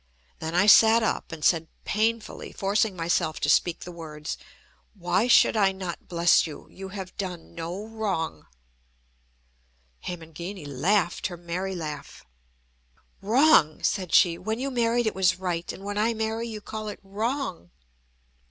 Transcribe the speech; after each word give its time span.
Then 0.39 0.55
I 0.55 0.65
sat 0.65 1.03
up, 1.03 1.31
and 1.31 1.45
said, 1.45 1.67
painfully, 1.85 2.51
forcing 2.51 2.95
myself 2.95 3.39
to 3.41 3.49
speak 3.51 3.81
the 3.81 3.91
words: 3.91 4.35
"Why 4.95 5.27
should 5.27 5.55
I 5.55 5.71
not 5.71 6.07
bless 6.07 6.47
you? 6.47 6.67
You 6.71 6.87
have 6.89 7.15
done 7.17 7.53
no 7.53 7.85
wrong." 7.85 8.47
Hemangini 9.99 10.65
laughed 10.65 11.27
her 11.27 11.37
merry 11.37 11.75
laugh. 11.75 12.25
"Wrong!" 13.21 13.83
said 13.83 14.11
she. 14.11 14.39
"When 14.39 14.57
you 14.57 14.71
married 14.71 15.05
it 15.05 15.13
was 15.13 15.37
right; 15.37 15.71
and 15.71 15.83
when 15.83 15.99
I 15.99 16.15
marry, 16.15 16.47
you 16.47 16.61
call 16.61 16.87
it 16.87 16.99
wrong!" 17.03 17.69